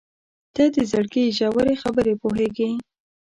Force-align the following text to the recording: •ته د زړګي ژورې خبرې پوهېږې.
•ته 0.55 0.63
د 0.75 0.77
زړګي 0.91 1.25
ژورې 1.37 1.75
خبرې 1.83 2.13
پوهېږې. 2.21 2.69